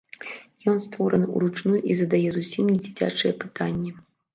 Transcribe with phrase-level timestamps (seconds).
[0.73, 4.01] Ён створаны ўручную і задае зусім недзіцячыя пытанні.